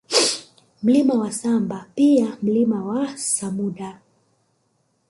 Mlima 0.83 1.13
wa 1.13 1.31
Samba 1.31 1.85
pia 1.95 2.37
Mlima 2.41 2.83
wa 2.85 3.17
Samuda 3.17 3.99